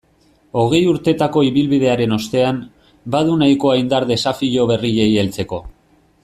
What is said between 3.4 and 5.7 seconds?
nahikoa indar desafio berriei heltzeko.